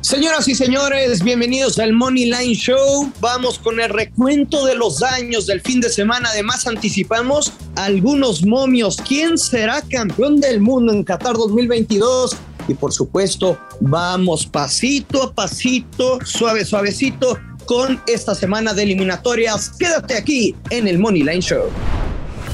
Señoras 0.00 0.46
y 0.46 0.54
señores, 0.54 1.24
bienvenidos 1.24 1.80
al 1.80 1.92
Money 1.92 2.26
Line 2.26 2.54
Show. 2.54 3.12
Vamos 3.20 3.58
con 3.58 3.80
el 3.80 3.90
recuento 3.90 4.64
de 4.64 4.76
los 4.76 5.00
daños 5.00 5.46
del 5.46 5.60
fin 5.60 5.80
de 5.80 5.90
semana. 5.90 6.28
Además, 6.30 6.68
anticipamos 6.68 7.52
algunos 7.74 8.46
momios. 8.46 8.96
¿Quién 8.96 9.36
será 9.36 9.82
campeón 9.82 10.40
del 10.40 10.60
mundo 10.60 10.92
en 10.92 11.02
Qatar 11.02 11.34
2022? 11.34 12.36
Y 12.68 12.74
por 12.74 12.92
supuesto, 12.92 13.58
vamos 13.80 14.46
pasito 14.46 15.20
a 15.20 15.34
pasito, 15.34 16.20
suave, 16.24 16.64
suavecito, 16.64 17.36
con 17.66 18.00
esta 18.06 18.36
semana 18.36 18.72
de 18.72 18.84
eliminatorias. 18.84 19.72
Quédate 19.80 20.16
aquí 20.16 20.54
en 20.70 20.86
el 20.86 21.00
Money 21.00 21.24
Line 21.24 21.42
Show. 21.42 21.64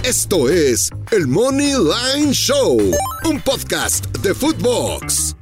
Esto 0.03 0.49
es 0.49 0.91
el 1.13 1.27
Money 1.27 1.75
Line 1.75 2.33
Show, 2.33 2.79
un 3.27 3.41
podcast 3.43 4.07
de 4.19 4.35
Footbox. 4.35 5.34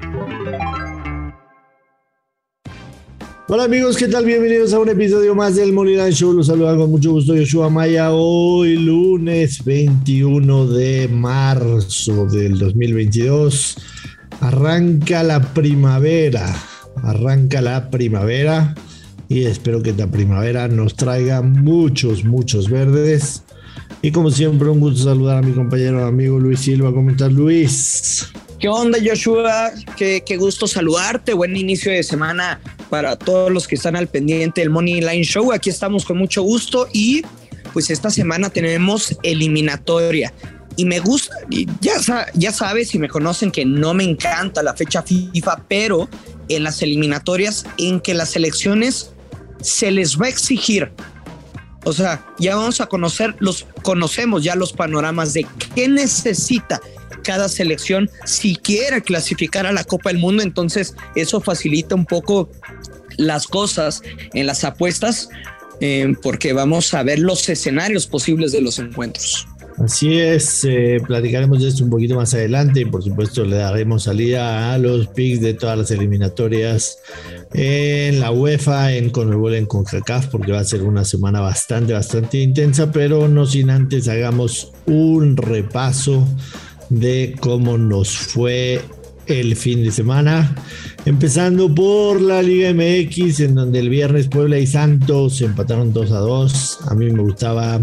Hola 3.54 3.64
amigos, 3.64 3.98
¿qué 3.98 4.08
tal? 4.08 4.24
Bienvenidos 4.24 4.72
a 4.72 4.78
un 4.78 4.88
episodio 4.88 5.34
más 5.34 5.56
del 5.56 5.74
Moneyline 5.74 6.14
Show. 6.14 6.32
Los 6.32 6.46
saluda 6.46 6.74
con 6.74 6.90
mucho 6.90 7.12
gusto 7.12 7.36
Yoshua 7.36 7.68
Maya. 7.68 8.10
Hoy 8.10 8.78
lunes 8.78 9.62
21 9.62 10.68
de 10.68 11.06
marzo 11.08 12.24
del 12.28 12.58
2022. 12.58 13.76
Arranca 14.40 15.22
la 15.22 15.52
primavera. 15.52 16.46
Arranca 17.02 17.60
la 17.60 17.90
primavera. 17.90 18.74
Y 19.28 19.44
espero 19.44 19.82
que 19.82 19.90
esta 19.90 20.10
primavera 20.10 20.66
nos 20.68 20.96
traiga 20.96 21.42
muchos, 21.42 22.24
muchos 22.24 22.70
verdes. 22.70 23.42
Y 24.00 24.12
como 24.12 24.30
siempre, 24.30 24.70
un 24.70 24.80
gusto 24.80 25.04
saludar 25.04 25.36
a 25.36 25.42
mi 25.42 25.52
compañero 25.52 26.06
amigo 26.06 26.40
Luis 26.40 26.60
Silva. 26.60 26.90
¿Cómo 26.90 27.10
estás, 27.10 27.30
Luis? 27.30 28.32
¿Qué 28.62 28.68
onda, 28.68 28.96
Joshua? 29.04 29.72
Qué, 29.96 30.22
qué, 30.24 30.36
gusto 30.36 30.68
saludarte. 30.68 31.34
Buen 31.34 31.56
inicio 31.56 31.90
de 31.90 32.04
semana 32.04 32.60
para 32.92 33.16
todos 33.16 33.50
los 33.50 33.66
que 33.66 33.76
están 33.76 33.96
al 33.96 34.06
pendiente 34.06 34.60
del 34.60 34.68
Money 34.68 35.00
Line 35.00 35.24
Show. 35.24 35.50
Aquí 35.50 35.70
estamos 35.70 36.04
con 36.04 36.18
mucho 36.18 36.42
gusto 36.42 36.86
y 36.92 37.22
pues 37.72 37.88
esta 37.88 38.10
semana 38.10 38.50
tenemos 38.50 39.16
eliminatoria. 39.22 40.30
Y 40.76 40.84
me 40.84 41.00
gusta, 41.00 41.34
ya, 41.80 41.94
ya 42.34 42.52
sabes 42.52 42.94
y 42.94 42.98
me 42.98 43.08
conocen 43.08 43.50
que 43.50 43.64
no 43.64 43.94
me 43.94 44.04
encanta 44.04 44.62
la 44.62 44.74
fecha 44.74 45.02
FIFA, 45.02 45.64
pero 45.68 46.06
en 46.50 46.64
las 46.64 46.82
eliminatorias 46.82 47.64
en 47.78 47.98
que 47.98 48.12
las 48.12 48.28
selecciones 48.28 49.14
se 49.62 49.90
les 49.90 50.20
va 50.20 50.26
a 50.26 50.28
exigir 50.28 50.92
o 51.84 51.92
sea, 51.92 52.24
ya 52.38 52.54
vamos 52.54 52.80
a 52.80 52.86
conocer 52.86 53.34
los, 53.40 53.66
conocemos 53.82 54.44
ya 54.44 54.54
los 54.54 54.72
panoramas 54.72 55.32
de 55.32 55.46
qué 55.74 55.88
necesita 55.88 56.80
cada 57.24 57.48
selección 57.48 58.10
si 58.24 58.56
quiere 58.56 59.02
clasificar 59.02 59.66
a 59.66 59.72
la 59.72 59.84
Copa 59.84 60.10
del 60.10 60.18
Mundo. 60.18 60.42
Entonces, 60.42 60.94
eso 61.16 61.40
facilita 61.40 61.94
un 61.94 62.06
poco 62.06 62.50
las 63.26 63.46
cosas 63.46 64.02
en 64.34 64.46
las 64.46 64.64
apuestas, 64.64 65.28
eh, 65.80 66.14
porque 66.22 66.52
vamos 66.52 66.94
a 66.94 67.02
ver 67.02 67.18
los 67.18 67.48
escenarios 67.48 68.06
posibles 68.06 68.52
de 68.52 68.60
los 68.60 68.78
encuentros. 68.78 69.46
Así 69.78 70.18
es, 70.18 70.64
eh, 70.64 71.00
platicaremos 71.06 71.60
de 71.60 71.68
esto 71.68 71.82
un 71.82 71.90
poquito 71.90 72.14
más 72.14 72.34
adelante 72.34 72.80
y 72.80 72.84
por 72.84 73.02
supuesto 73.02 73.44
le 73.44 73.56
daremos 73.56 74.04
salida 74.04 74.72
a 74.72 74.78
los 74.78 75.08
picks 75.08 75.40
de 75.40 75.54
todas 75.54 75.78
las 75.78 75.90
eliminatorias 75.90 76.98
en 77.54 78.20
la 78.20 78.30
UEFA, 78.30 78.92
en 78.94 79.10
Conmebol, 79.10 79.54
en 79.54 79.66
CONCACAF, 79.66 80.26
porque 80.28 80.52
va 80.52 80.60
a 80.60 80.64
ser 80.64 80.82
una 80.82 81.04
semana 81.04 81.40
bastante, 81.40 81.94
bastante 81.94 82.38
intensa, 82.38 82.92
pero 82.92 83.28
no 83.28 83.46
sin 83.46 83.70
antes 83.70 84.08
hagamos 84.08 84.72
un 84.86 85.36
repaso 85.36 86.26
de 86.90 87.34
cómo 87.40 87.78
nos 87.78 88.16
fue 88.16 88.82
el 89.26 89.56
fin 89.56 89.82
de 89.84 89.90
semana. 89.90 90.54
Empezando 91.04 91.74
por 91.74 92.20
la 92.20 92.42
Liga 92.42 92.72
MX, 92.72 93.40
en 93.40 93.54
donde 93.54 93.80
el 93.80 93.88
viernes 93.88 94.28
Puebla 94.28 94.58
y 94.58 94.66
Santos 94.66 95.40
empataron 95.40 95.92
2 95.92 96.12
a 96.12 96.18
2. 96.18 96.78
A 96.88 96.94
mí 96.94 97.10
me 97.10 97.22
gustaba 97.22 97.80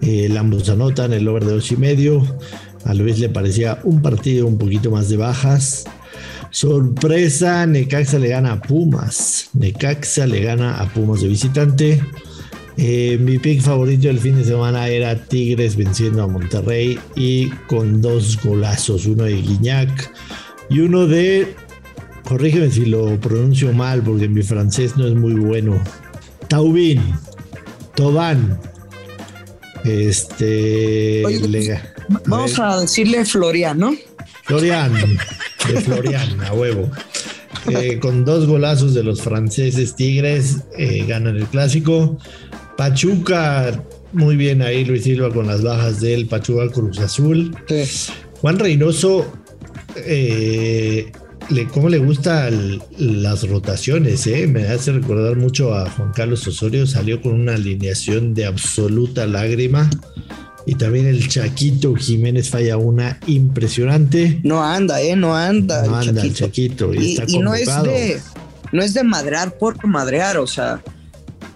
eh, 0.00 0.26
el 0.26 0.36
ambos 0.36 0.68
anotan, 0.68 1.12
el 1.12 1.28
over 1.28 1.44
de 1.44 1.52
2 1.52 1.72
y 1.72 1.76
medio. 1.76 2.38
A 2.84 2.94
Luis 2.94 3.18
le 3.18 3.28
parecía 3.28 3.80
un 3.84 4.00
partido 4.00 4.46
un 4.46 4.58
poquito 4.58 4.90
más 4.90 5.08
de 5.08 5.16
bajas. 5.16 5.84
Sorpresa, 6.50 7.66
Necaxa 7.66 8.18
le 8.18 8.28
gana 8.28 8.52
a 8.52 8.62
Pumas. 8.62 9.50
Necaxa 9.52 10.26
le 10.26 10.40
gana 10.40 10.76
a 10.76 10.88
Pumas 10.92 11.20
de 11.20 11.28
visitante. 11.28 12.00
Eh, 12.78 13.18
mi 13.20 13.38
pick 13.38 13.62
favorito 13.62 14.08
del 14.08 14.18
fin 14.18 14.36
de 14.36 14.44
semana 14.44 14.88
era 14.88 15.16
Tigres 15.16 15.76
venciendo 15.76 16.22
a 16.22 16.26
Monterrey 16.26 16.98
y 17.14 17.48
con 17.68 18.02
dos 18.02 18.38
golazos, 18.42 19.06
uno 19.06 19.24
de 19.24 19.40
Guiñac 19.40 20.12
y 20.68 20.80
uno 20.80 21.06
de, 21.06 21.54
corrígeme 22.24 22.70
si 22.70 22.86
lo 22.86 23.18
pronuncio 23.20 23.72
mal 23.72 24.02
porque 24.02 24.28
mi 24.28 24.42
francés 24.42 24.96
no 24.96 25.06
es 25.06 25.14
muy 25.14 25.34
bueno, 25.34 25.80
Taubin, 26.48 27.02
Toban. 27.94 28.60
Este. 29.84 31.22
vamos 32.26 32.58
a, 32.58 32.80
decirle 32.80 33.24
Florian, 33.24 33.78
¿no? 33.78 33.94
Florian, 34.44 34.92
de 34.92 35.80
Florian, 35.80 36.40
a 36.42 36.52
huevo. 36.52 36.90
Eh, 37.68 37.98
con 37.98 38.24
dos 38.24 38.46
golazos 38.46 38.94
de 38.94 39.02
los 39.02 39.22
franceses 39.22 39.94
Tigres, 39.94 40.58
eh, 40.76 41.04
ganan 41.06 41.36
el 41.36 41.46
clásico. 41.46 42.18
Pachuca, 42.76 43.82
muy 44.12 44.36
bien 44.36 44.62
ahí 44.62 44.84
Luis 44.84 45.04
Silva 45.04 45.32
con 45.32 45.46
las 45.46 45.62
bajas 45.62 46.00
del 46.00 46.26
Pachuca 46.26 46.68
Cruz 46.68 46.98
Azul. 46.98 47.56
Juan 48.40 48.58
Reynoso, 48.58 49.26
eh, 50.04 51.12
le, 51.50 51.66
cómo 51.68 51.88
le 51.88 51.98
gustan 51.98 52.80
las 52.98 53.48
rotaciones, 53.48 54.26
eh? 54.26 54.46
me 54.46 54.64
hace 54.64 54.92
recordar 54.92 55.36
mucho 55.36 55.74
a 55.74 55.88
Juan 55.90 56.12
Carlos 56.12 56.46
Osorio, 56.46 56.86
salió 56.86 57.20
con 57.20 57.32
una 57.32 57.54
alineación 57.54 58.34
de 58.34 58.46
absoluta 58.46 59.26
lágrima. 59.26 59.88
Y 60.68 60.74
también 60.74 61.06
el 61.06 61.28
Chaquito 61.28 61.94
Jiménez 61.94 62.50
falla 62.50 62.76
una 62.76 63.20
impresionante. 63.28 64.40
No 64.42 64.64
anda, 64.64 65.00
¿eh? 65.00 65.14
No 65.14 65.36
anda. 65.36 65.86
No 65.86 65.94
anda 65.94 66.22
el 66.22 66.34
Chaquito. 66.34 66.92
Y, 66.92 67.16
y 67.28 67.38
no, 67.38 67.54
es 67.54 67.66
de, 67.84 68.20
no 68.72 68.82
es 68.82 68.92
de 68.92 69.04
madrear 69.04 69.56
por 69.58 69.86
madrear, 69.86 70.38
o 70.38 70.46
sea, 70.48 70.82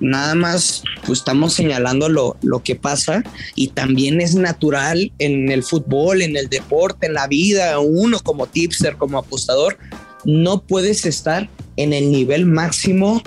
nada 0.01 0.35
más 0.35 0.83
pues 1.07 1.21
estamos 1.21 1.55
señalando 1.55 2.09
lo, 2.09 2.37
lo, 2.43 2.63
que 2.63 2.75
pasa 2.75 3.23
y 3.55 3.69
también 3.69 4.21
es 4.21 4.35
natural 4.35 5.13
en 5.19 5.51
el 5.51 5.63
fútbol, 5.63 6.23
en 6.23 6.37
el 6.37 6.49
deporte, 6.49 7.07
en 7.07 7.15
la 7.15 7.27
vida, 7.27 7.79
uno 7.79 8.19
como 8.21 8.47
tipster, 8.47 8.97
como 8.97 9.19
apostador, 9.19 9.79
no 10.25 10.63
puedes 10.63 11.07
estar 11.07 11.49
en 11.77 11.93
el 11.93 12.11
nivel 12.11 12.47
máximo 12.47 13.23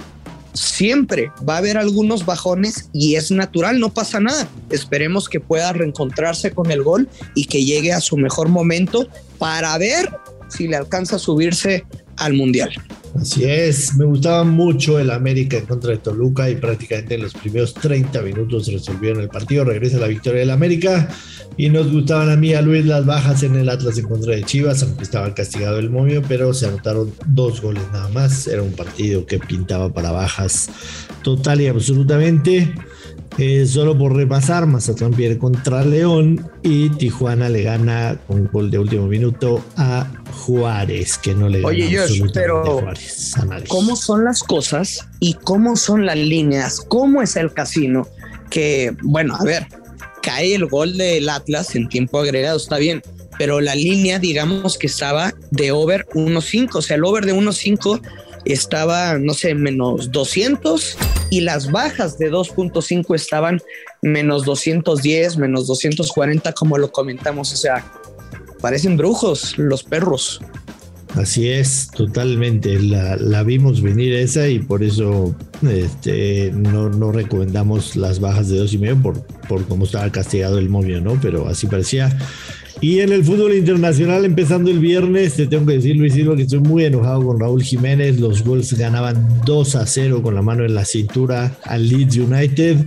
siempre. 0.54 1.32
Va 1.48 1.56
a 1.56 1.58
haber 1.58 1.78
algunos 1.78 2.26
bajones 2.26 2.90
y 2.94 3.16
es 3.16 3.32
natural, 3.32 3.80
no 3.80 3.94
pasa 3.94 4.20
nada. 4.20 4.48
Esperemos 4.70 5.28
que 5.28 5.40
pueda 5.40 5.74
reencontrarse 5.74 6.52
con 6.52 6.72
el 6.72 6.84
gol 6.84 7.10
y 7.36 7.46
que 7.46 7.66
llegue 7.66 7.94
a 7.94 8.02
su 8.02 8.18
mejor 8.18 8.50
momento 8.50 9.08
para 9.38 9.78
ver 9.78 10.10
si 10.50 10.68
le 10.68 10.76
alcanza 10.76 11.16
a 11.16 11.20
subirse 11.20 11.86
al 12.18 12.34
Mundial. 12.34 12.72
Así 13.20 13.44
es, 13.44 13.96
me 13.96 14.06
gustaba 14.06 14.44
mucho 14.44 15.00
el 15.00 15.12
América 15.12 15.58
en 15.58 15.68
contra 15.68 15.92
de 15.92 15.98
Toluca 15.98 16.50
y 16.50 16.56
prácticamente 16.56 17.14
en 17.14 17.22
los 17.22 17.34
primeros 17.34 17.74
30 17.76 18.22
minutos 18.22 18.68
resolvieron 18.68 19.22
el 19.22 19.30
partido, 19.30 19.64
regresa 19.64 20.00
la 20.00 20.08
victoria 20.08 20.40
del 20.40 20.50
América 20.50 21.08
y 21.56 21.70
nos 21.70 21.92
gustaban 21.92 22.32
a 22.32 22.36
mí 22.36 22.56
a 22.56 22.62
Luis 22.64 22.86
las 22.86 23.06
bajas 23.06 23.44
en 23.44 23.56
el 23.56 23.70
Atlas 23.70 24.00
en 24.00 24.08
contra 24.08 24.36
de 24.36 24.44
Chivas, 24.44 24.82
aunque 24.82 25.04
estaba 25.04 25.32
castigado 25.36 25.78
el 25.78 25.92
momio, 25.92 26.24
pero 26.28 26.54
se 26.56 26.66
anotaron 26.66 27.14
dos 27.28 27.62
goles 27.62 27.84
nada 27.94 28.10
más, 28.10 28.48
era 28.48 28.64
un 28.64 28.74
partido 28.74 29.28
que 29.28 29.38
pintaba 29.38 29.94
para 29.94 30.12
bajas 30.12 30.70
total 31.22 31.62
y 31.62 31.68
absolutamente. 31.68 32.74
Eh, 33.38 33.66
solo 33.66 33.98
por 33.98 34.16
repasar, 34.16 34.68
Mazatlán 34.68 35.14
pierde 35.14 35.38
contra 35.38 35.84
León 35.84 36.52
y 36.62 36.90
Tijuana 36.90 37.50
le 37.50 37.64
gana 37.64 38.18
con 38.28 38.48
gol 38.48 38.70
de 38.70 38.78
último 38.78 39.08
minuto 39.08 39.64
a 39.76 40.08
Juárez, 40.32 41.18
que 41.18 41.34
no 41.34 41.50
le 41.50 41.62
gana 41.62 41.70
Oye, 41.70 42.00
pero 42.34 42.64
Juárez 42.82 43.34
¿cómo 43.68 43.96
son 43.96 44.24
las 44.24 44.44
cosas 44.44 45.08
y 45.20 45.34
cómo 45.34 45.76
son 45.76 46.06
las 46.06 46.18
líneas? 46.18 46.80
¿Cómo 46.88 47.22
es 47.22 47.36
el 47.36 47.54
casino? 47.54 48.08
Que, 48.52 48.96
bueno, 49.02 49.36
a 49.40 49.44
ver, 49.44 49.68
cae 50.22 50.54
el 50.54 50.68
gol 50.68 50.98
del 50.98 51.28
Atlas 51.28 51.76
en 51.76 51.90
tiempo 51.90 52.20
agregado, 52.20 52.58
está 52.58 52.78
bien, 52.78 53.02
pero 53.40 53.62
la 53.62 53.74
línea, 53.74 54.20
digamos 54.20 54.78
que 54.78 54.86
estaba 54.86 55.34
de 55.50 55.72
over 55.72 56.06
1.5, 56.14 56.76
o 56.76 56.82
sea, 56.84 56.98
el 56.98 57.04
over 57.04 57.26
de 57.26 57.34
1.5 57.34 58.00
estaba, 58.46 59.18
no 59.18 59.34
sé, 59.34 59.56
menos 59.56 60.12
200 60.12 60.98
y 61.34 61.42
las 61.42 61.72
bajas 61.72 62.20
de 62.20 62.32
2.5 62.32 63.16
estaban 63.16 63.60
menos 64.04 64.46
210, 64.46 65.38
menos 65.38 65.66
240, 65.66 66.54
como 66.54 66.78
lo 66.78 66.92
comentamos. 66.92 67.52
O 67.52 67.56
sea, 67.56 67.84
parecen 68.62 68.98
brujos 68.98 69.58
los 69.58 69.84
perros. 69.84 70.42
Así 71.16 71.50
es, 71.50 71.90
totalmente. 71.90 72.80
La, 72.80 73.42
vimos 73.42 73.82
venir 73.82 74.14
esa 74.14 74.48
y 74.48 74.60
por 74.60 74.84
eso 74.84 75.34
este, 75.68 76.52
no, 76.54 76.90
no, 76.90 77.12
recomendamos 77.12 77.96
las 77.96 78.20
bajas 78.20 78.50
de 78.50 78.60
dos 78.60 78.72
y 78.74 78.78
medio 78.78 79.02
por, 79.02 79.26
por 79.48 79.66
cómo 79.66 79.86
estaba 79.86 80.12
castigado 80.12 80.60
el 80.60 80.70
momio, 80.70 81.02
¿no? 81.02 81.20
Pero 81.20 81.48
así 81.48 81.66
parecía. 81.66 82.16
Y 82.84 83.00
en 83.00 83.14
el 83.14 83.24
fútbol 83.24 83.56
internacional, 83.56 84.26
empezando 84.26 84.70
el 84.70 84.80
viernes, 84.80 85.36
te 85.36 85.48
tengo 85.48 85.66
que 85.66 85.76
decir, 85.76 85.96
Luis 85.96 86.16
Silva, 86.16 86.36
que 86.36 86.42
estoy 86.42 86.60
muy 86.60 86.84
enojado 86.84 87.24
con 87.24 87.40
Raúl 87.40 87.64
Jiménez. 87.64 88.20
Los 88.20 88.44
Wolves 88.44 88.78
ganaban 88.78 89.40
2 89.46 89.76
a 89.78 89.86
0 89.86 90.22
con 90.22 90.36
la 90.36 90.42
mano 90.42 90.66
en 90.66 90.76
la 90.76 90.84
cintura 90.84 91.56
al 91.64 91.88
Leeds 91.88 92.18
United. 92.18 92.86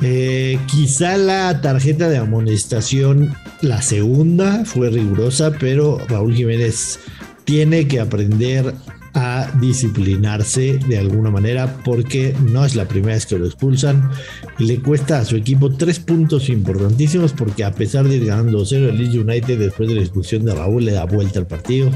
Eh, 0.00 0.60
quizá 0.70 1.16
la 1.16 1.60
tarjeta 1.60 2.08
de 2.08 2.18
amonestación, 2.18 3.34
la 3.62 3.82
segunda, 3.82 4.64
fue 4.64 4.90
rigurosa, 4.90 5.50
pero 5.58 5.98
Raúl 6.08 6.36
Jiménez 6.36 7.00
tiene 7.42 7.88
que 7.88 7.98
aprender 7.98 8.74
a 9.14 9.50
disciplinarse 9.60 10.78
de 10.88 10.98
alguna 10.98 11.30
manera 11.30 11.80
porque 11.84 12.34
no 12.50 12.64
es 12.64 12.74
la 12.74 12.86
primera 12.86 13.14
vez 13.14 13.26
que 13.26 13.38
lo 13.38 13.46
expulsan. 13.46 14.10
Y 14.58 14.64
le 14.64 14.80
cuesta 14.80 15.18
a 15.18 15.24
su 15.24 15.36
equipo 15.36 15.70
tres 15.70 16.00
puntos 16.00 16.48
importantísimos 16.48 17.32
porque 17.32 17.64
a 17.64 17.72
pesar 17.72 18.08
de 18.08 18.16
ir 18.16 18.26
ganando 18.26 18.64
0 18.64 18.90
el 18.90 18.98
Leeds 18.98 19.14
United 19.14 19.58
después 19.58 19.88
de 19.88 19.94
la 19.94 20.00
expulsión 20.02 20.44
de 20.44 20.54
Raúl 20.54 20.84
le 20.84 20.92
da 20.92 21.04
vuelta 21.04 21.38
al 21.38 21.46
partido. 21.46 21.90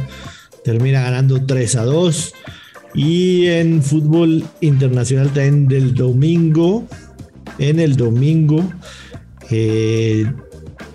Termina 0.65 1.03
ganando 1.03 1.44
3 1.44 1.76
a 1.76 1.85
2 1.85 2.35
y 2.94 3.47
en 3.47 3.82
fútbol 3.82 4.44
internacional 4.61 5.29
también 5.29 5.69
del 5.69 5.94
domingo 5.94 6.87
en 7.59 7.81
el 7.81 7.97
domingo 7.97 8.64
eh, 9.50 10.26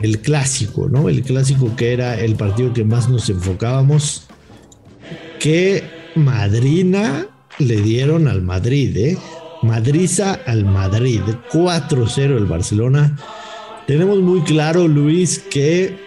el 0.01 0.19
clásico, 0.19 0.89
¿no? 0.89 1.09
El 1.09 1.23
clásico 1.23 1.75
que 1.75 1.93
era 1.93 2.19
el 2.19 2.35
partido 2.35 2.73
que 2.73 2.83
más 2.83 3.09
nos 3.09 3.29
enfocábamos, 3.29 4.27
que 5.39 5.83
Madrina 6.15 7.27
le 7.59 7.81
dieron 7.81 8.27
al 8.27 8.41
Madrid, 8.41 8.95
¿eh? 8.97 9.17
Madriza 9.61 10.39
al 10.45 10.65
Madrid, 10.65 11.21
4-0 11.51 12.37
el 12.37 12.45
Barcelona. 12.45 13.17
Tenemos 13.87 14.19
muy 14.19 14.41
claro, 14.41 14.87
Luis, 14.87 15.39
que 15.39 15.97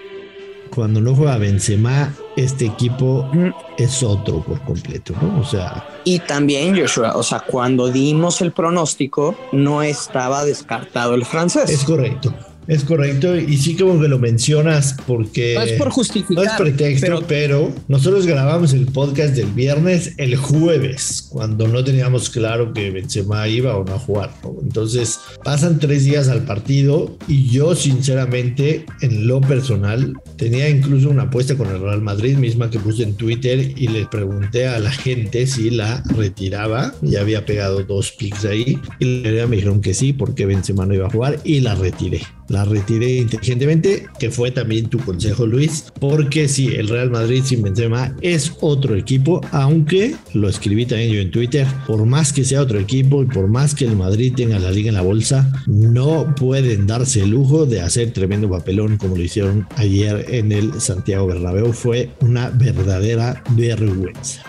cuando 0.70 1.00
no 1.00 1.14
juega 1.14 1.38
Benzema, 1.38 2.14
este 2.36 2.66
equipo 2.66 3.30
es 3.78 4.02
otro 4.02 4.42
por 4.42 4.60
completo, 4.62 5.14
¿no? 5.20 5.40
O 5.40 5.44
sea. 5.44 5.86
Y 6.04 6.18
también, 6.20 6.78
Joshua, 6.78 7.16
o 7.16 7.22
sea, 7.22 7.40
cuando 7.40 7.88
dimos 7.88 8.40
el 8.42 8.52
pronóstico, 8.52 9.34
no 9.52 9.82
estaba 9.82 10.44
descartado 10.44 11.14
el 11.14 11.24
francés. 11.24 11.70
Es 11.70 11.84
correcto. 11.84 12.34
Es 12.68 12.84
correcto, 12.84 13.36
y 13.36 13.56
sí 13.58 13.76
como 13.76 14.00
que 14.00 14.08
lo 14.08 14.18
mencionas 14.18 14.96
porque... 15.06 15.54
No 15.54 15.62
es 15.62 15.72
por 15.72 15.90
justificar. 15.90 16.44
No 16.44 16.50
es 16.50 16.56
pretexto, 16.58 17.24
pero... 17.28 17.72
nosotros 17.88 18.26
grabamos 18.26 18.72
el 18.72 18.86
podcast 18.86 19.34
del 19.34 19.50
viernes 19.52 20.14
el 20.16 20.36
jueves, 20.36 21.28
cuando 21.30 21.68
no 21.68 21.84
teníamos 21.84 22.30
claro 22.30 22.72
que 22.72 22.90
Benzema 22.90 23.46
iba 23.48 23.76
o 23.76 23.84
no 23.84 23.94
a 23.94 23.98
jugar. 23.98 24.30
Entonces 24.62 25.20
pasan 25.44 25.78
tres 25.78 26.04
días 26.04 26.28
al 26.28 26.44
partido 26.44 27.16
y 27.28 27.48
yo 27.48 27.74
sinceramente, 27.74 28.84
en 29.00 29.26
lo 29.26 29.40
personal, 29.40 30.14
tenía 30.36 30.68
incluso 30.68 31.10
una 31.10 31.24
apuesta 31.24 31.56
con 31.56 31.68
el 31.68 31.80
Real 31.80 32.02
Madrid 32.02 32.36
misma 32.36 32.70
que 32.70 32.78
puse 32.78 33.02
en 33.02 33.14
Twitter 33.14 33.72
y 33.76 33.88
le 33.88 34.06
pregunté 34.06 34.66
a 34.66 34.78
la 34.78 34.90
gente 34.90 35.46
si 35.46 35.70
la 35.70 36.02
retiraba. 36.16 36.94
Ya 37.02 37.20
había 37.20 37.46
pegado 37.46 37.82
dos 37.84 38.12
picks 38.12 38.44
ahí 38.44 38.78
y 38.98 39.04
me 39.04 39.56
dijeron 39.56 39.80
que 39.80 39.94
sí 39.94 40.12
porque 40.12 40.46
Benzema 40.46 40.86
no 40.86 40.94
iba 40.94 41.06
a 41.06 41.10
jugar 41.10 41.38
y 41.44 41.60
la 41.60 41.74
retiré 41.74 42.22
la 42.48 42.64
retiré 42.64 43.16
inteligentemente, 43.16 44.06
que 44.18 44.30
fue 44.30 44.50
también 44.50 44.88
tu 44.88 44.98
consejo, 44.98 45.46
Luis, 45.46 45.92
porque 46.00 46.48
sí, 46.48 46.68
el 46.74 46.88
Real 46.88 47.10
Madrid 47.10 47.42
sin 47.44 47.62
Benzema 47.62 48.14
es 48.20 48.52
otro 48.60 48.94
equipo, 48.94 49.40
aunque 49.50 50.14
lo 50.32 50.48
escribí 50.48 50.86
también 50.86 51.12
yo 51.12 51.20
en 51.20 51.30
Twitter, 51.30 51.66
por 51.86 52.04
más 52.06 52.32
que 52.32 52.44
sea 52.44 52.62
otro 52.62 52.78
equipo 52.78 53.22
y 53.22 53.26
por 53.26 53.48
más 53.48 53.74
que 53.74 53.84
el 53.84 53.96
Madrid 53.96 54.34
tenga 54.36 54.58
la 54.58 54.70
liga 54.70 54.88
en 54.88 54.94
la 54.94 55.02
bolsa, 55.02 55.50
no 55.66 56.34
pueden 56.34 56.86
darse 56.86 57.22
el 57.22 57.30
lujo 57.30 57.66
de 57.66 57.80
hacer 57.80 58.12
tremendo 58.12 58.48
papelón 58.48 58.96
como 58.96 59.16
lo 59.16 59.22
hicieron 59.22 59.66
ayer 59.76 60.24
en 60.28 60.52
el 60.52 60.80
Santiago 60.80 61.26
Bernabéu, 61.26 61.72
fue 61.72 62.10
una 62.20 62.50
verdadera 62.50 63.42
vergüenza. 63.50 64.42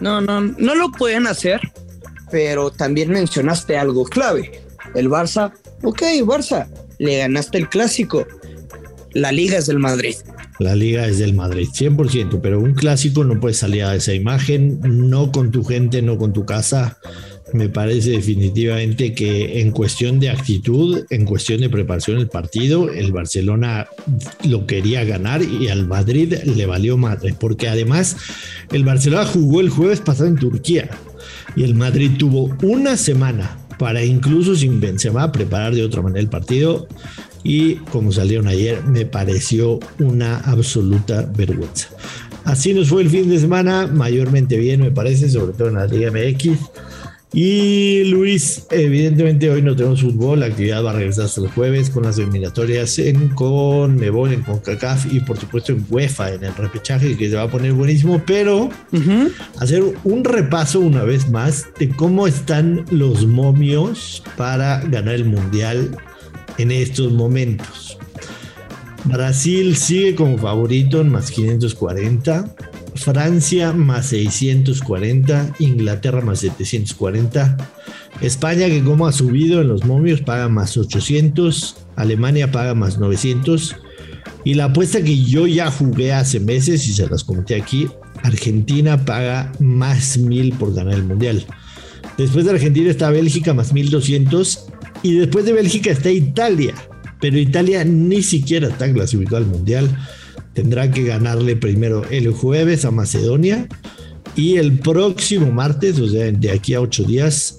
No, 0.00 0.20
no, 0.20 0.40
no 0.40 0.74
lo 0.74 0.90
pueden 0.92 1.26
hacer, 1.26 1.60
pero 2.30 2.70
también 2.70 3.10
mencionaste 3.10 3.76
algo 3.76 4.04
clave. 4.04 4.62
El 4.94 5.08
Barça 5.08 5.52
Ok, 5.82 6.02
Barça, 6.24 6.66
le 6.98 7.18
ganaste 7.18 7.58
el 7.58 7.68
clásico. 7.68 8.26
La 9.12 9.32
liga 9.32 9.58
es 9.58 9.66
del 9.66 9.78
Madrid. 9.78 10.14
La 10.58 10.74
liga 10.74 11.06
es 11.06 11.18
del 11.18 11.34
Madrid, 11.34 11.68
100%, 11.72 12.40
pero 12.42 12.58
un 12.60 12.74
clásico 12.74 13.22
no 13.22 13.38
puede 13.38 13.54
salir 13.54 13.84
a 13.84 13.94
esa 13.94 14.12
imagen, 14.12 14.80
no 15.08 15.30
con 15.30 15.52
tu 15.52 15.62
gente, 15.62 16.02
no 16.02 16.18
con 16.18 16.32
tu 16.32 16.44
casa. 16.44 16.98
Me 17.52 17.68
parece 17.68 18.10
definitivamente 18.10 19.14
que 19.14 19.60
en 19.60 19.70
cuestión 19.70 20.18
de 20.18 20.30
actitud, 20.30 21.06
en 21.10 21.24
cuestión 21.24 21.60
de 21.60 21.70
preparación 21.70 22.18
del 22.18 22.28
partido, 22.28 22.90
el 22.90 23.12
Barcelona 23.12 23.86
lo 24.44 24.66
quería 24.66 25.04
ganar 25.04 25.42
y 25.42 25.68
al 25.68 25.86
Madrid 25.86 26.34
le 26.44 26.66
valió 26.66 26.96
madre, 26.96 27.34
porque 27.38 27.68
además 27.68 28.16
el 28.72 28.84
Barcelona 28.84 29.26
jugó 29.26 29.60
el 29.60 29.70
jueves 29.70 30.00
pasado 30.00 30.28
en 30.28 30.36
Turquía 30.36 30.90
y 31.56 31.62
el 31.62 31.74
Madrid 31.74 32.10
tuvo 32.18 32.54
una 32.62 32.96
semana 32.96 33.67
para 33.78 34.04
incluso 34.04 34.54
sin 34.54 34.80
Benzema 34.80 35.30
preparar 35.32 35.74
de 35.74 35.84
otra 35.84 36.02
manera 36.02 36.20
el 36.20 36.28
partido 36.28 36.88
y 37.42 37.76
como 37.76 38.12
salieron 38.12 38.48
ayer 38.48 38.82
me 38.84 39.06
pareció 39.06 39.78
una 39.98 40.38
absoluta 40.38 41.30
vergüenza. 41.36 41.88
Así 42.44 42.72
nos 42.72 42.88
fue 42.88 43.02
el 43.02 43.10
fin 43.10 43.28
de 43.28 43.38
semana, 43.38 43.86
mayormente 43.86 44.56
bien 44.56 44.80
me 44.80 44.90
parece, 44.90 45.28
sobre 45.28 45.52
todo 45.52 45.68
en 45.68 45.74
la 45.74 45.86
Liga 45.86 46.10
MX. 46.10 46.58
Y 47.32 48.04
Luis, 48.04 48.66
evidentemente 48.70 49.50
hoy 49.50 49.60
no 49.60 49.76
tenemos 49.76 50.00
fútbol, 50.00 50.40
la 50.40 50.46
actividad 50.46 50.82
va 50.82 50.92
a 50.92 50.94
regresar 50.94 51.26
hasta 51.26 51.42
el 51.42 51.48
jueves 51.48 51.90
con 51.90 52.04
las 52.04 52.18
eliminatorias 52.18 52.98
en 52.98 53.28
Conmebol, 53.28 54.32
en 54.32 54.42
CONCACAF 54.42 55.12
y 55.12 55.20
por 55.20 55.38
supuesto 55.38 55.72
en 55.72 55.84
UEFA, 55.90 56.32
en 56.32 56.44
el 56.44 56.54
repechaje 56.54 57.18
que 57.18 57.28
se 57.28 57.36
va 57.36 57.42
a 57.42 57.50
poner 57.50 57.74
buenísimo, 57.74 58.22
pero 58.26 58.70
hacer 59.58 59.82
un 60.04 60.24
repaso 60.24 60.80
una 60.80 61.04
vez 61.04 61.28
más 61.28 61.66
de 61.78 61.90
cómo 61.90 62.26
están 62.26 62.86
los 62.90 63.26
momios 63.26 64.22
para 64.38 64.80
ganar 64.84 65.14
el 65.14 65.26
Mundial 65.26 65.98
en 66.56 66.70
estos 66.70 67.12
momentos. 67.12 67.98
Brasil 69.04 69.76
sigue 69.76 70.14
como 70.14 70.38
favorito 70.38 71.02
en 71.02 71.10
más 71.10 71.30
540. 71.30 72.54
Francia 72.98 73.72
más 73.72 74.06
640, 74.06 75.54
Inglaterra 75.60 76.20
más 76.20 76.40
740, 76.40 77.56
España 78.20 78.66
que 78.66 78.82
como 78.82 79.06
ha 79.06 79.12
subido 79.12 79.60
en 79.60 79.68
los 79.68 79.84
momios 79.84 80.20
paga 80.20 80.48
más 80.48 80.76
800, 80.76 81.76
Alemania 81.96 82.50
paga 82.50 82.74
más 82.74 82.98
900 82.98 83.76
y 84.44 84.54
la 84.54 84.64
apuesta 84.64 85.02
que 85.02 85.24
yo 85.24 85.46
ya 85.46 85.70
jugué 85.70 86.12
hace 86.12 86.40
meses 86.40 86.86
y 86.88 86.92
se 86.92 87.06
las 87.08 87.24
comenté 87.24 87.54
aquí, 87.54 87.88
Argentina 88.22 89.04
paga 89.04 89.52
más 89.60 90.18
1000 90.18 90.54
por 90.54 90.74
ganar 90.74 90.94
el 90.94 91.04
mundial. 91.04 91.46
Después 92.16 92.44
de 92.44 92.52
Argentina 92.52 92.90
está 92.90 93.10
Bélgica 93.10 93.54
más 93.54 93.72
1200 93.72 94.66
y 95.02 95.14
después 95.14 95.44
de 95.44 95.52
Bélgica 95.52 95.90
está 95.90 96.10
Italia, 96.10 96.74
pero 97.20 97.38
Italia 97.38 97.84
ni 97.84 98.22
siquiera 98.22 98.68
está 98.68 98.92
clasificado 98.92 99.38
al 99.38 99.46
mundial 99.46 99.88
tendrá 100.54 100.90
que 100.90 101.04
ganarle 101.04 101.56
primero 101.56 102.04
el 102.10 102.30
jueves 102.30 102.84
a 102.84 102.90
Macedonia 102.90 103.68
y 104.36 104.56
el 104.56 104.78
próximo 104.78 105.50
martes, 105.50 105.98
o 105.98 106.08
sea, 106.08 106.30
de 106.30 106.50
aquí 106.50 106.74
a 106.74 106.80
ocho 106.80 107.04
días, 107.04 107.56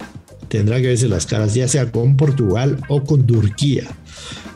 tendrá 0.47 0.81
que 0.81 0.87
verse 0.87 1.07
las 1.07 1.25
caras, 1.25 1.53
ya 1.53 1.67
sea 1.67 1.91
con 1.91 2.17
Portugal 2.17 2.77
o 2.87 3.03
con 3.03 3.25
Turquía. 3.25 3.83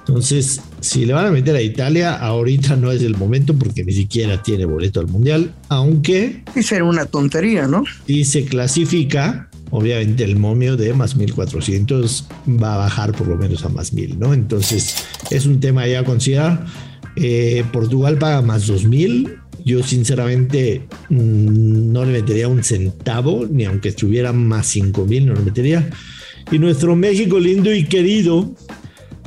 Entonces, 0.05 0.59
si 0.81 1.05
le 1.05 1.13
van 1.13 1.27
a 1.27 1.31
meter 1.31 1.55
a 1.55 1.61
Italia, 1.61 2.15
ahorita 2.15 2.75
no 2.75 2.91
es 2.91 3.01
el 3.03 3.15
momento 3.15 3.53
porque 3.57 3.85
ni 3.85 3.93
siquiera 3.93 4.41
tiene 4.43 4.65
boleto 4.65 4.99
al 4.99 5.07
mundial, 5.07 5.53
aunque. 5.69 6.43
Y 6.55 6.63
será 6.63 6.83
una 6.83 7.05
tontería, 7.05 7.67
¿no? 7.67 7.85
Y 8.05 8.25
se 8.25 8.43
clasifica, 8.43 9.49
obviamente 9.69 10.25
el 10.25 10.35
momio 10.35 10.75
de 10.75 10.93
más 10.93 11.15
1400 11.15 12.27
va 12.61 12.73
a 12.73 12.77
bajar 12.77 13.13
por 13.13 13.27
lo 13.27 13.37
menos 13.37 13.63
a 13.63 13.69
más 13.69 13.93
1000, 13.93 14.19
¿no? 14.19 14.33
Entonces, 14.33 14.95
es 15.29 15.45
un 15.45 15.61
tema 15.61 15.87
ya 15.87 16.01
a 16.01 16.03
considerar. 16.03 16.65
Eh, 17.15 17.63
Portugal 17.71 18.17
paga 18.17 18.41
más 18.41 18.69
2.000. 18.69 19.39
Yo 19.65 19.81
sinceramente 19.83 20.87
mm, 21.09 21.91
no 21.91 22.05
le 22.05 22.11
metería 22.11 22.47
un 22.47 22.63
centavo, 22.63 23.45
ni 23.49 23.65
aunque 23.65 23.89
estuviera 23.89 24.33
más 24.33 24.75
5.000, 24.75 25.25
no 25.25 25.33
le 25.33 25.41
metería. 25.41 25.89
Y 26.51 26.59
nuestro 26.59 26.95
México 26.95 27.39
lindo 27.39 27.73
y 27.73 27.85
querido 27.85 28.53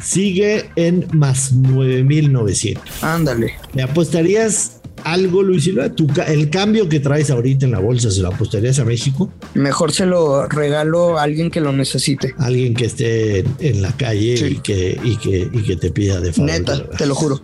sigue 0.02 0.66
en 0.76 1.06
más 1.12 1.54
9.900. 1.54 2.78
Ándale. 3.02 3.54
¿Le 3.74 3.82
apostarías 3.82 4.80
algo, 5.04 5.42
Luis 5.42 5.64
Silva? 5.64 5.90
¿El 6.26 6.50
cambio 6.50 6.88
que 6.88 7.00
traes 7.00 7.30
ahorita 7.30 7.64
en 7.66 7.72
la 7.72 7.78
bolsa 7.78 8.10
se 8.10 8.20
lo 8.20 8.28
apostarías 8.28 8.78
a 8.78 8.84
México? 8.84 9.32
Mejor 9.54 9.92
se 9.92 10.06
lo 10.06 10.46
regalo 10.48 11.18
a 11.18 11.22
alguien 11.22 11.50
que 11.50 11.60
lo 11.60 11.72
necesite. 11.72 12.34
Alguien 12.38 12.74
que 12.74 12.86
esté 12.86 13.44
en 13.60 13.82
la 13.82 13.92
calle 13.96 14.34
y, 14.48 14.56
que, 14.56 14.98
y, 15.02 15.16
que, 15.16 15.48
y 15.52 15.62
que 15.62 15.76
te 15.76 15.90
pida 15.90 16.20
de 16.20 16.32
favor. 16.32 16.50
Neta, 16.50 16.90
te 16.90 17.06
lo 17.06 17.14
juro. 17.14 17.40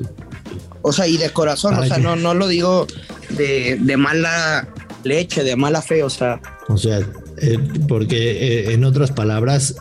O 0.83 0.93
sea, 0.93 1.07
y 1.07 1.17
de 1.17 1.31
corazón, 1.31 1.75
o 1.79 1.85
sea, 1.85 1.99
no, 1.99 2.17
no 2.17 2.35
lo 2.35 2.49
digo 2.49 2.87
de, 3.31 3.97
mala 3.97 4.69
leche, 5.05 5.45
de 5.45 5.57
mala 5.57 5.81
fe, 5.83 6.03
o 6.03 6.11
sea. 6.11 6.41
O 6.69 6.77
sea, 6.77 7.01
eh, 7.39 7.59
porque 7.89 8.69
eh, 8.69 8.73
en 8.73 8.85
otras 8.85 9.13
palabras, 9.13 9.77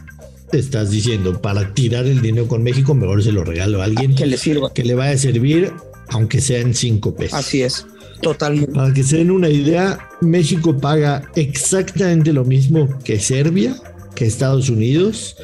estás 0.51 0.91
diciendo, 0.91 1.41
para 1.41 1.73
tirar 1.73 2.05
el 2.05 2.21
dinero 2.21 2.47
con 2.47 2.63
México, 2.63 2.93
mejor 2.93 3.23
se 3.23 3.31
lo 3.31 3.43
regalo 3.43 3.81
a 3.81 3.85
alguien 3.85 4.15
que 4.15 4.25
le 4.25 4.37
sirva. 4.37 4.73
Que 4.73 4.83
le 4.83 4.95
vaya 4.95 5.11
a 5.11 5.17
servir, 5.17 5.73
aunque 6.09 6.41
sea 6.41 6.59
en 6.59 6.73
cinco 6.73 7.15
pesos. 7.15 7.39
Así 7.39 7.63
es, 7.63 7.85
totalmente. 8.21 8.71
Para 8.71 8.93
que 8.93 9.03
se 9.03 9.17
den 9.17 9.31
una 9.31 9.49
idea, 9.49 10.09
México 10.21 10.77
paga 10.77 11.23
exactamente 11.35 12.31
lo 12.33 12.45
mismo 12.45 12.87
que 13.03 13.19
Serbia, 13.19 13.75
que 14.15 14.25
Estados 14.25 14.69
Unidos, 14.69 15.37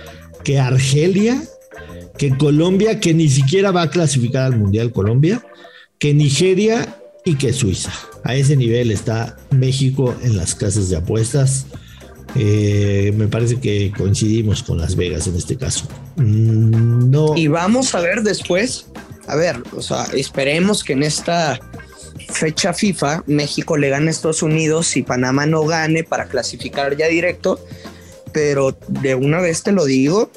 que 0.44 0.60
Argelia, 0.60 1.42
que 2.18 2.36
Colombia, 2.38 3.00
que 3.00 3.14
ni 3.14 3.30
siquiera 3.30 3.72
va 3.72 3.84
a 3.84 3.90
clasificar 3.90 4.46
al 4.46 4.58
Mundial 4.58 4.92
Colombia, 4.92 5.46
que 6.00 6.14
Nigeria 6.14 6.98
y 7.24 7.36
que 7.36 7.54
Suiza. 7.54 7.92
A 8.24 8.36
ese 8.36 8.56
nivel 8.56 8.92
está 8.92 9.38
México 9.52 10.16
en 10.24 10.38
las 10.38 10.56
casas 10.56 10.90
de 10.90 10.98
apuestas. 10.98 11.66
Eh, 12.36 13.14
me 13.16 13.28
parece 13.28 13.60
que 13.60 13.92
coincidimos 13.96 14.64
con 14.64 14.78
Las 14.78 14.96
Vegas 14.96 15.28
en 15.28 15.36
este 15.36 15.58
caso. 15.58 15.88
Mm, 16.18 17.10
no. 17.10 17.38
Y 17.38 17.48
vamos 17.48 17.96
a 17.96 18.00
ver 18.02 18.22
después, 18.22 18.88
a 19.28 19.36
ver, 19.36 19.62
o 19.76 19.82
sea, 19.82 20.06
esperemos 20.14 20.84
que 20.84 20.94
en 20.94 21.04
esta 21.04 21.60
fecha 22.30 22.74
FIFA 22.74 23.24
México 23.28 23.78
le 23.78 23.90
gane 23.90 24.08
a 24.08 24.12
Estados 24.12 24.44
Unidos 24.44 24.96
y 24.98 25.04
Panamá 25.04 25.46
no 25.46 25.64
gane 25.66 26.04
para 26.04 26.28
clasificar 26.28 26.98
ya 26.98 27.08
directo, 27.08 27.60
pero 28.34 28.78
de 28.88 29.16
una 29.16 29.40
vez 29.40 29.64
te 29.64 29.72
lo 29.72 29.86
digo, 29.86 30.32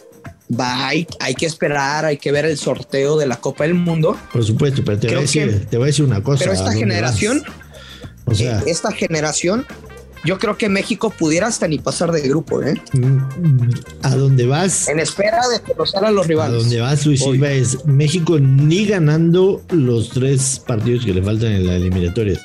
va, 0.50 0.88
hay, 0.88 1.07
que 1.38 1.47
esperar, 1.47 2.04
hay 2.04 2.16
que 2.16 2.33
ver 2.33 2.45
el 2.45 2.57
sorteo 2.57 3.16
de 3.16 3.26
la 3.26 3.37
Copa 3.37 3.64
del 3.64 3.75
Mundo. 3.75 4.16
Por 4.33 4.45
supuesto, 4.45 4.83
pero 4.85 4.99
te, 4.99 5.09
voy 5.09 5.16
a, 5.16 5.21
decir, 5.21 5.66
te 5.71 5.76
voy 5.76 5.85
a 5.85 5.87
decir 5.87 6.04
una 6.04 6.23
cosa. 6.23 6.40
Pero 6.40 6.52
esta 6.52 6.73
generación, 6.73 7.42
o 8.25 8.35
sea, 8.35 8.59
eh, 8.61 8.64
esta 8.66 8.92
generación, 8.92 9.66
yo 10.25 10.38
creo 10.38 10.59
que 10.59 10.69
México 10.69 11.11
pudiera 11.11 11.47
hasta 11.47 11.66
ni 11.69 11.78
pasar 11.78 12.12
de 12.12 12.21
grupo, 12.23 12.62
¿eh? 12.62 12.75
Mm, 12.92 13.71
¿A 14.02 14.14
dónde 14.14 14.47
vas? 14.47 14.88
En 14.88 14.99
espera 14.99 15.40
de 15.49 15.61
conocer 15.61 16.04
a 16.04 16.11
los 16.11 16.26
rivales. 16.26 16.57
A 16.57 16.59
dónde 16.59 16.80
vas, 16.80 17.07
Luis 17.07 17.23
Silva, 17.23 17.50
es 17.50 17.85
México 17.87 18.38
ni 18.38 18.87
ganando 18.87 19.62
los 19.71 20.11
tres 20.11 20.61
partidos 20.66 21.04
que 21.04 21.14
le 21.14 21.23
faltan 21.23 21.52
en 21.52 21.66
la 21.66 21.76
eliminatoria, 21.76 22.38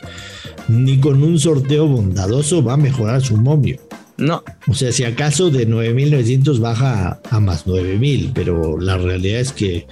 ni 0.67 0.99
con 0.99 1.21
un 1.21 1.39
sorteo 1.39 1.87
bondadoso 1.87 2.63
va 2.63 2.73
a 2.73 2.77
mejorar 2.77 3.21
su 3.21 3.35
momio. 3.35 3.79
No. 4.17 4.43
O 4.67 4.73
sea, 4.73 4.91
si 4.91 5.03
acaso 5.03 5.49
de 5.49 5.67
9.900 5.67 6.59
baja 6.59 7.19
a, 7.29 7.39
más 7.39 7.65
9.000, 7.65 8.31
pero 8.33 8.79
la 8.79 8.97
realidad 8.97 9.41
es 9.41 9.51
que, 9.51 9.87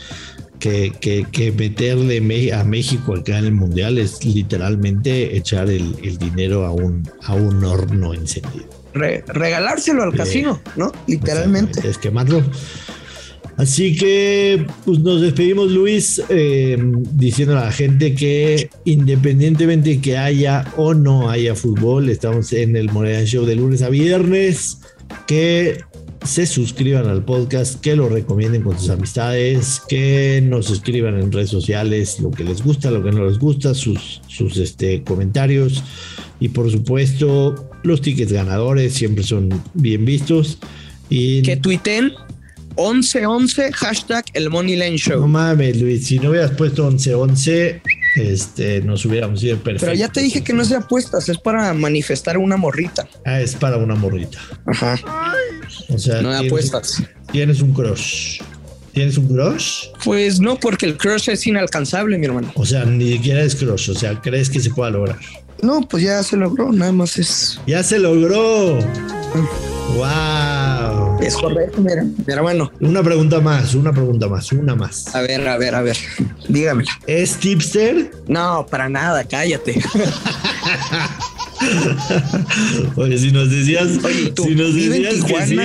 que, 0.60 1.54
meterle 1.58 2.54
a 2.54 2.64
México 2.64 3.16
acá 3.16 3.40
en 3.40 3.46
el 3.46 3.54
Mundial 3.54 3.98
es 3.98 4.24
literalmente 4.24 5.36
echar 5.36 5.70
el, 5.70 6.18
dinero 6.18 6.66
a 6.66 6.72
un, 6.72 7.10
a 7.24 7.34
un 7.36 7.64
horno 7.66 8.14
encendido. 8.14 8.66
regalárselo 8.94 10.04
al 10.04 10.16
casino, 10.16 10.62
¿no? 10.78 10.92
Literalmente. 11.08 11.86
Es 11.88 11.98
quemarlo. 11.98 12.44
Así 13.58 13.96
que 13.96 14.66
pues 14.84 15.00
nos 15.00 15.22
despedimos 15.22 15.72
Luis 15.72 16.22
eh, 16.30 16.78
diciendo 17.14 17.58
a 17.58 17.66
la 17.66 17.72
gente 17.72 18.16
que 18.16 18.70
independientemente 18.86 20.02
que 20.02 20.18
haya 20.18 20.66
o 20.76 20.94
no 20.94 21.30
haya 21.30 21.54
fútbol, 21.54 22.10
estamos 22.10 22.52
en 22.54 22.76
el 22.76 22.92
Morena 22.92 23.24
Show 23.26 23.46
de 23.46 23.56
lunes 23.56 23.84
a 23.84 23.90
viernes, 23.90 24.80
que 25.28 25.78
se 26.26 26.46
suscriban 26.48 27.08
al 27.08 27.24
podcast, 27.26 27.80
que 27.80 27.96
lo 27.96 28.10
recomienden 28.10 28.64
con 28.64 28.80
sus 28.80 28.90
amistades, 28.90 29.82
que 29.88 30.42
nos 30.44 30.72
escriban 30.72 31.20
en 31.20 31.32
redes 31.32 31.50
sociales 31.50 32.20
lo 32.22 32.32
que 32.32 32.44
les 32.44 32.64
gusta, 32.64 32.90
lo 32.92 33.04
que 33.04 33.12
no 33.12 33.26
les 33.26 33.38
gusta, 33.38 33.74
sus, 33.74 34.22
sus 34.28 34.58
este, 34.58 35.04
comentarios 35.04 35.84
y 36.40 36.50
por 36.50 36.72
supuesto 36.72 37.70
los 37.84 38.02
tickets 38.02 38.32
ganadores 38.32 38.94
siempre 38.94 39.24
son 39.24 39.50
bien 39.74 40.06
vistos. 40.06 40.58
Y 41.10 41.42
que 41.42 41.58
tuiten 41.58 42.14
1111 42.78 43.72
hashtag 43.74 44.26
el 44.34 44.50
Money 44.50 44.98
Show. 44.98 45.22
No 45.22 45.28
mames, 45.28 45.80
Luis, 45.82 46.08
si 46.08 46.20
no 46.20 46.32
hubieras 46.32 46.52
puesto 46.52 46.90
1111, 46.90 47.82
este, 48.16 48.82
nos 48.82 49.06
hubiéramos 49.06 49.44
ido 49.44 49.58
perfecto. 49.58 49.86
Pero 49.86 49.98
ya 49.98 50.10
te 50.10 50.22
dije 50.22 50.44
que 50.44 50.54
no 50.54 50.66
sea 50.66 50.80
apuestas, 50.80 51.30
es 51.30 51.38
para 51.38 51.74
manifestar 51.74 52.38
una 52.38 52.58
morrita. 52.58 53.08
Ah, 53.26 53.40
es 53.40 53.56
para 53.56 53.78
una 53.78 53.96
morrita. 53.96 54.40
Ajá. 54.66 55.00
O 55.90 55.98
sea, 55.98 56.22
no 56.22 56.32
hay 56.32 56.48
apuestas. 56.48 57.04
Tienes 57.32 57.62
un 57.62 57.74
crush. 57.74 58.42
¿Tienes 58.94 59.18
un 59.18 59.28
crush? 59.28 59.88
Pues 60.04 60.40
no, 60.40 60.60
porque 60.60 60.86
el 60.86 60.98
crush 60.98 61.30
es 61.30 61.48
inalcanzable, 61.48 62.18
mi 62.18 62.26
hermano. 62.28 62.52
O 62.56 62.66
sea, 62.66 62.86
ni 62.86 63.14
siquiera 63.14 63.42
es 63.42 63.56
crush, 63.56 63.90
o 63.90 63.96
sea, 63.96 64.22
¿crees 64.22 64.50
que 64.50 64.60
se 64.60 64.70
pueda 64.70 64.92
lograr? 64.92 65.18
No, 65.64 65.82
pues 65.82 66.04
ya 66.04 66.22
se 66.22 66.38
logró, 66.38 66.72
nada 66.72 66.92
más 66.92 67.18
es. 67.18 67.60
¡Ya 67.66 67.82
se 67.84 67.98
logró! 67.98 68.80
¡Wow! 69.96 71.20
Es 71.22 71.36
correcto, 71.36 71.82
mira, 71.82 72.04
mi 72.04 72.34
hermano. 72.34 72.72
Una 72.80 73.04
pregunta 73.04 73.40
más, 73.40 73.76
una 73.76 73.92
pregunta 73.92 74.28
más, 74.28 74.52
una 74.52 74.76
más. 74.76 75.16
A 75.16 75.22
ver, 75.22 75.48
a 75.48 75.58
ver, 75.58 75.76
a 75.76 75.82
ver. 75.82 75.98
Dígamela. 76.50 76.92
¿Es 77.08 77.38
tipster? 77.38 78.12
No, 78.28 78.66
para 78.70 78.90
nada, 78.90 79.24
cállate. 79.24 79.82
Oye, 82.96 83.18
si 83.18 83.32
nos 83.32 83.50
decías. 83.50 83.88
si 84.36 84.56
nos 84.56 84.76
decías 84.76 85.24
que 85.24 85.46
sí, 85.46 85.58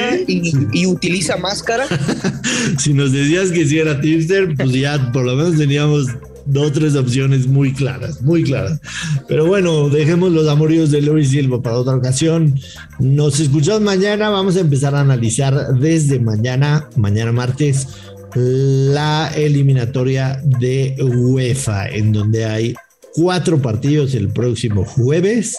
y, 0.72 0.86
utiliza 0.86 1.36
máscara. 1.36 1.86
si 2.78 2.94
nos 2.94 3.12
decías 3.12 3.50
que 3.50 3.66
sí 3.66 3.78
era 3.78 4.00
tipster, 4.00 4.54
pues 4.56 4.72
ya 4.72 5.10
por 5.12 5.24
lo 5.24 5.34
menos 5.34 5.56
teníamos 5.56 6.06
dos, 6.48 6.72
tres 6.72 6.96
opciones 6.96 7.46
muy 7.46 7.72
claras, 7.72 8.22
muy 8.22 8.42
claras. 8.42 8.80
Pero 9.28 9.46
bueno, 9.46 9.88
dejemos 9.88 10.32
los 10.32 10.48
amoríos 10.48 10.90
de 10.90 11.02
Luis 11.02 11.30
Silva 11.30 11.62
para 11.62 11.76
otra 11.76 11.94
ocasión. 11.94 12.58
Nos 12.98 13.38
escuchamos 13.40 13.82
mañana. 13.82 14.30
Vamos 14.30 14.56
a 14.56 14.60
empezar 14.60 14.94
a 14.94 15.00
analizar 15.00 15.74
desde 15.78 16.18
mañana, 16.18 16.88
mañana 16.96 17.32
martes, 17.32 17.88
la 18.34 19.30
eliminatoria 19.36 20.40
de 20.44 20.96
UEFA, 21.00 21.88
en 21.88 22.12
donde 22.12 22.44
hay 22.44 22.74
cuatro 23.14 23.60
partidos 23.60 24.14
el 24.14 24.28
próximo 24.28 24.84
jueves 24.84 25.58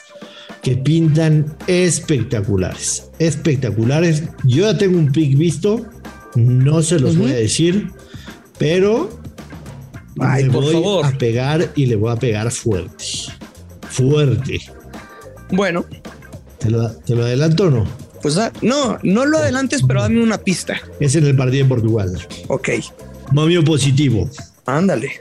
que 0.61 0.75
pintan 0.75 1.45
espectaculares, 1.67 3.09
espectaculares. 3.19 4.23
Yo 4.43 4.71
ya 4.71 4.77
tengo 4.77 4.97
un 4.97 5.11
pick 5.11 5.37
visto, 5.37 5.85
no 6.35 6.81
se 6.81 6.99
los 6.99 7.17
voy 7.17 7.31
a 7.31 7.35
decir, 7.35 7.89
pero 8.57 9.09
Ay, 10.19 10.49
por 10.49 10.63
voy 10.63 10.73
favor. 10.73 11.05
a 11.05 11.17
pegar 11.17 11.71
y 11.75 11.85
le 11.85 11.95
voy 11.95 12.11
a 12.11 12.15
pegar 12.15 12.51
fuerte. 12.51 13.05
Fuerte. 13.89 14.59
Bueno. 15.51 15.85
¿Te 16.59 16.69
lo, 16.69 16.89
te 16.91 17.15
lo 17.15 17.23
adelanto 17.23 17.65
o 17.65 17.69
no? 17.69 17.87
Pues 18.21 18.37
ah, 18.37 18.51
no, 18.61 18.97
no 19.03 19.25
lo 19.25 19.37
adelantes, 19.37 19.81
pero 19.87 20.01
dame 20.01 20.21
una 20.21 20.37
pista. 20.37 20.79
Es 20.99 21.15
en 21.15 21.25
el 21.25 21.35
partido 21.35 21.63
de 21.63 21.69
Portugal. 21.69 22.27
Ok. 22.47 22.69
Movimiento 23.31 23.71
positivo. 23.71 24.29
Ándale. 24.65 25.19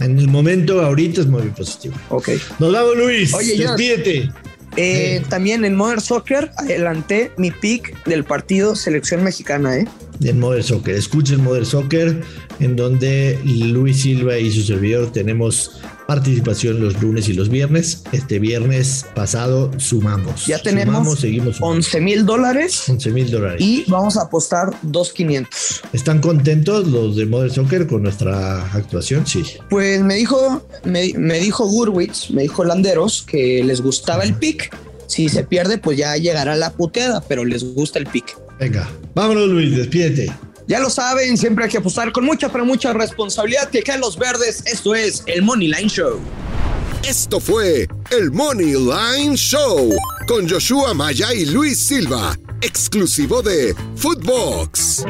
En 0.00 0.18
el 0.18 0.28
momento, 0.28 0.80
ahorita 0.82 1.20
es 1.20 1.26
muy 1.28 1.42
positivo. 1.50 1.94
Ok. 2.08 2.30
Nos 2.58 2.72
vamos, 2.72 2.96
Luis. 2.96 3.32
Oye, 3.34 3.56
Despídete. 3.56 4.30
Eh, 4.76 5.22
también 5.28 5.64
en 5.64 5.76
Modern 5.76 6.00
Soccer 6.00 6.50
adelanté 6.56 7.30
mi 7.36 7.50
pick 7.50 8.02
del 8.04 8.24
partido 8.24 8.74
selección 8.74 9.22
mexicana, 9.22 9.76
¿eh? 9.76 9.86
En 10.22 10.38
Modern 10.38 10.62
Soccer. 10.62 10.94
Escuchen 10.94 11.42
Modern 11.42 11.66
Soccer, 11.66 12.22
en 12.60 12.76
donde 12.76 13.38
Luis 13.44 14.02
Silva 14.02 14.38
y 14.38 14.50
su 14.50 14.62
servidor 14.62 15.10
tenemos 15.12 15.82
participación 16.06 16.80
los 16.80 17.00
lunes 17.00 17.28
y 17.28 17.32
los 17.32 17.48
viernes. 17.48 18.02
Este 18.12 18.38
viernes 18.38 19.06
pasado 19.14 19.70
sumamos. 19.78 20.46
Ya 20.46 20.58
tenemos 20.60 21.18
seguimos 21.18 21.56
11 21.60 22.00
mil 22.00 22.26
dólares. 22.26 22.88
11 22.88 23.10
mil 23.10 23.30
dólares. 23.30 23.60
Y 23.60 23.84
vamos 23.88 24.16
a 24.16 24.22
apostar 24.22 24.74
2,500. 24.82 25.82
¿Están 25.92 26.20
contentos 26.20 26.86
los 26.88 27.16
de 27.16 27.26
Modern 27.26 27.50
Soccer 27.50 27.86
con 27.86 28.02
nuestra 28.02 28.72
actuación? 28.72 29.26
Sí. 29.26 29.42
Pues 29.70 30.02
me 30.02 30.16
dijo, 30.16 30.62
me, 30.84 31.40
dijo 31.40 31.66
Gurwitz, 31.66 32.30
me 32.30 32.42
dijo 32.42 32.64
Landeros 32.64 33.22
que 33.22 33.62
les 33.64 33.80
gustaba 33.80 34.24
el 34.24 34.34
pick. 34.34 34.76
Si 35.06 35.28
se 35.28 35.44
pierde, 35.44 35.78
pues 35.78 35.98
ya 35.98 36.16
llegará 36.16 36.56
la 36.56 36.72
puteada, 36.72 37.22
pero 37.26 37.44
les 37.44 37.74
gusta 37.74 37.98
el 37.98 38.06
pick. 38.06 38.36
Venga, 38.62 38.88
vámonos 39.16 39.48
Luis, 39.48 39.76
despídete. 39.76 40.32
Ya 40.68 40.78
lo 40.78 40.88
saben, 40.88 41.36
siempre 41.36 41.64
hay 41.64 41.70
que 41.72 41.78
apostar 41.78 42.12
con 42.12 42.24
mucha, 42.24 42.48
pero 42.48 42.64
mucha 42.64 42.92
responsabilidad 42.92 43.68
que 43.68 43.82
caen 43.82 44.00
los 44.00 44.16
verdes. 44.16 44.62
Esto 44.66 44.94
es 44.94 45.24
el 45.26 45.42
Money 45.42 45.66
Line 45.66 45.88
Show. 45.88 46.20
Esto 47.04 47.40
fue 47.40 47.88
el 48.12 48.30
Money 48.30 48.74
Line 48.74 49.34
Show 49.34 49.90
con 50.28 50.48
Joshua 50.48 50.94
Maya 50.94 51.34
y 51.34 51.46
Luis 51.46 51.88
Silva, 51.88 52.38
exclusivo 52.60 53.42
de 53.42 53.74
Footbox. 53.96 55.06